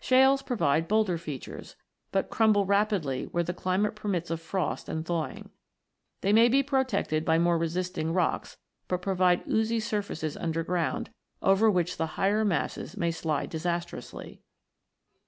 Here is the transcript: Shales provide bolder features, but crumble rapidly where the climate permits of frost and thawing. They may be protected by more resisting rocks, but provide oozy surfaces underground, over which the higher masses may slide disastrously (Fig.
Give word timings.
Shales 0.00 0.42
provide 0.42 0.88
bolder 0.88 1.16
features, 1.16 1.76
but 2.10 2.28
crumble 2.28 2.66
rapidly 2.66 3.26
where 3.26 3.44
the 3.44 3.54
climate 3.54 3.94
permits 3.94 4.32
of 4.32 4.40
frost 4.40 4.88
and 4.88 5.06
thawing. 5.06 5.50
They 6.22 6.32
may 6.32 6.48
be 6.48 6.64
protected 6.64 7.24
by 7.24 7.38
more 7.38 7.56
resisting 7.56 8.12
rocks, 8.12 8.56
but 8.88 9.00
provide 9.00 9.46
oozy 9.46 9.78
surfaces 9.78 10.36
underground, 10.36 11.10
over 11.40 11.70
which 11.70 11.98
the 11.98 12.06
higher 12.18 12.44
masses 12.44 12.96
may 12.96 13.12
slide 13.12 13.48
disastrously 13.48 14.28
(Fig. 14.28 14.42